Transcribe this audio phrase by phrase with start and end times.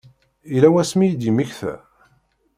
[0.53, 1.73] Yella wasmi i d-yemmekta?